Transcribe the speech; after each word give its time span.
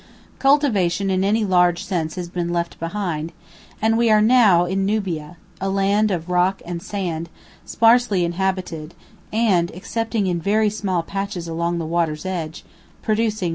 Cultivation 0.39 1.11
in 1.11 1.23
any 1.23 1.45
large 1.45 1.85
sense 1.85 2.15
has 2.15 2.27
been 2.27 2.51
left 2.51 2.79
behind, 2.79 3.31
and 3.79 3.99
we 3.99 4.09
are 4.09 4.19
now 4.19 4.65
in 4.65 4.83
Nubia, 4.83 5.37
a 5.61 5.69
land 5.69 6.09
of 6.09 6.27
rock 6.27 6.59
and 6.65 6.81
sand, 6.81 7.29
sparsely 7.65 8.25
inhabited, 8.25 8.95
and, 9.31 9.71
excepting 9.75 10.25
in 10.25 10.41
very 10.41 10.71
small 10.71 11.03
patches 11.03 11.47
along 11.47 11.77
the 11.77 11.85
water's 11.85 12.25
edge, 12.25 12.63
producing 13.03 13.45
no 13.45 13.47
crops. 13.47 13.49